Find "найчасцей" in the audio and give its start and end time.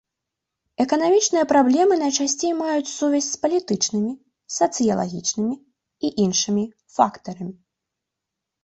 2.03-2.51